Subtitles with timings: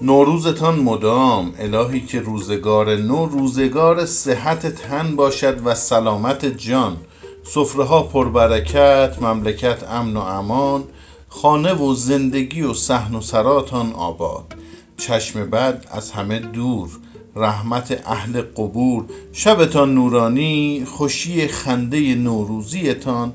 [0.00, 6.96] نوروزتان مدام الهی که روزگار نو روزگار صحت تن باشد و سلامت جان.
[7.44, 10.84] سفره ها پربرکت مملکت امن و امان
[11.28, 14.54] خانه و زندگی و صحن و سراتان آباد.
[14.96, 16.88] چشم بد از همه دور
[17.36, 19.04] رحمت اهل قبور.
[19.32, 23.32] شبتان نورانی خوشی خنده نوروزیتان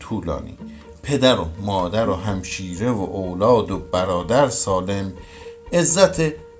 [0.00, 0.58] طولانی.
[1.02, 5.12] پدر و مادر و همشیره و اولاد و برادر سالم
[5.72, 6.16] عزت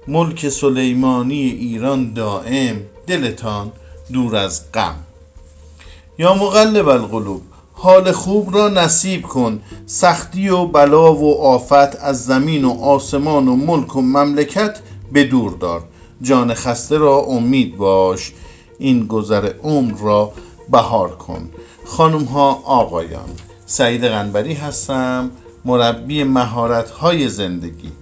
[0.09, 3.73] ملک سلیمانی ایران دائم دلتان
[4.13, 4.97] دور از غم.
[6.19, 7.43] یا مقلب القلوب
[7.73, 9.61] حال خوب را نصیب کن.
[9.87, 14.81] سختی و بلا و آفت از زمین و آسمان و ملک و مملکت
[15.13, 15.85] به دور دار.
[16.23, 18.33] جان خسته را امید باش.
[18.79, 20.33] این گذر عمر را
[20.71, 21.51] بهار کن.
[21.85, 23.29] خانم ها آقایان
[23.67, 25.31] سعید غنبری هستم
[25.65, 27.93] مربی مهارت های زندگی.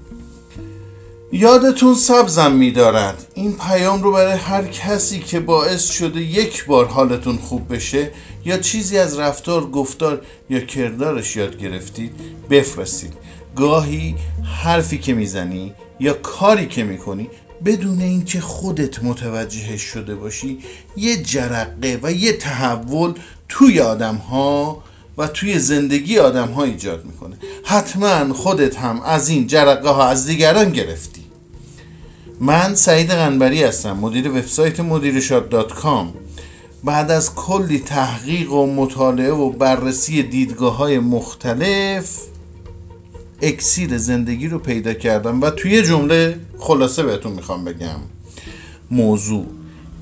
[1.36, 3.26] یادتون سبزم میدارد.
[3.34, 8.10] این پیام رو برای هر کسی که باعث شده یک بار حالتون خوب بشه
[8.44, 12.12] یا چیزی از رفتار گفتار یا کردارش یاد گرفتید
[12.50, 13.12] بفرستید.
[13.56, 14.14] گاهی
[14.62, 17.28] حرفی که می‌زنی یا کاری که می‌کنی
[17.64, 20.58] بدون اینکه خودت متوجهش شده باشی
[20.96, 23.12] یه جرقه و یه تحول
[23.48, 24.82] توی آدم ها
[25.18, 27.36] و توی زندگی آدم ها ایجاد می‌کنه.
[27.64, 31.23] حتما خودت هم از این جرقه ها از دیگران گرفتی.
[32.40, 36.14] من سعید غنبری هستم مدیر وبسایت مدیرشاد دات کام.
[36.84, 42.20] بعد از کلی تحقیق و مطالعه و بررسی دیدگاه های مختلف
[43.42, 48.00] اکسیر زندگی رو پیدا کردم و توی جمله خلاصه بهتون می‌خوام بگم.
[48.90, 49.46] موضوع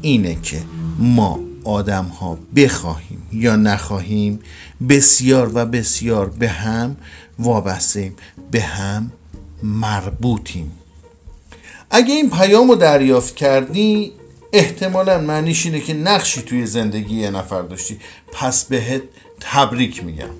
[0.02, 0.62] اینه که
[0.98, 4.38] ما آدم ها بخواهیم یا نخواهیم
[4.88, 6.96] بسیار و بسیار به هم
[7.38, 8.14] وابستیم
[8.50, 9.12] به هم
[9.62, 10.70] مربوطیم.
[11.94, 14.12] اگه این پیام رو دریافت کردی
[14.52, 17.98] احتمالا معنیش اینه که نقشی توی زندگی یه نفر داشتی.
[18.32, 19.02] پس بهت
[19.40, 20.30] تبریک میگم.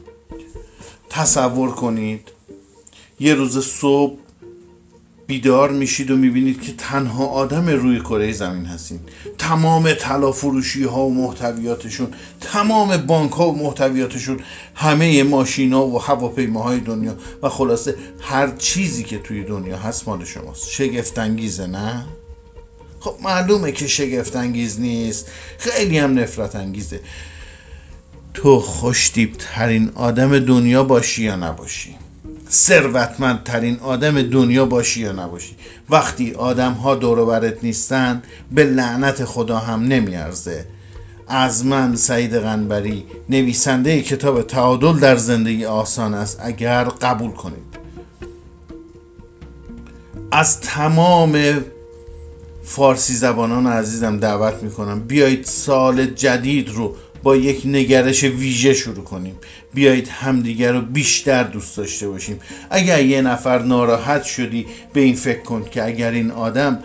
[1.10, 2.28] تصور کنید
[3.20, 4.18] یه روز صبح
[5.32, 9.00] بیدار میشید و می‌بینید که تنها آدم روی کره زمین هستین.
[9.38, 10.32] تمام طلا
[10.90, 12.08] ها و محتویاتشون
[12.40, 14.40] تمام بانک ها و محتویاتشون
[14.74, 20.24] همه ماشین ها و هواپیماهای دنیا و خلاصه هر چیزی که توی دنیا هست مال
[20.24, 20.68] شماست.
[20.68, 22.04] شگفت انگیزه نه؟
[23.00, 25.30] خب معلومه که شگفت انگیز نیست.
[25.58, 27.00] خیلی هم نفرت انگیزه
[28.34, 32.01] تو خوشتیب ترین آدم دنیا باشی یا نباشی؟
[32.52, 35.56] ثروتمندترین آدم دنیا باشی یا نباشی.
[35.90, 40.66] وقتی آدم ها دور برت نیستن به لعنت خدا هم نمیارزه.
[41.28, 47.72] از من سعید غنبری نویسنده کتاب تعادل در زندگی آسان است اگر قبول کنید.
[50.32, 51.64] از تمام
[52.64, 59.34] فارسی زبانان عزیزم دعوت می‌کنم بیایید سال جدید رو با یک نگرش ویژه شروع کنیم.
[59.74, 62.40] بیایید همدیگر رو بیشتر دوست داشته باشیم.
[62.70, 66.78] اگر یه نفر ناراحت شدی به این فکر کن که اگر این آدم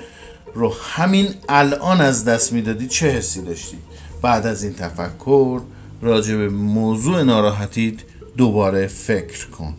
[0.53, 3.77] رو همین الان از دست می‌دادی چه حسی داشتی؟
[4.21, 5.61] بعد از این تفکر
[6.01, 7.95] راجع به موضوع ناراحتیت
[8.37, 9.73] دوباره فکر کن.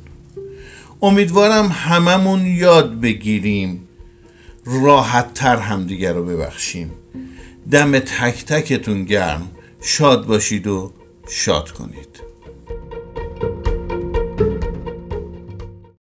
[1.03, 3.89] امیدوارم هممون یاد بگیریم.
[4.65, 6.91] راحت تر همدیگر رو ببخشیم.
[7.71, 9.51] دم تک تکتون گرم.
[9.81, 10.93] شاد باشید و
[11.29, 12.28] شاد کنید.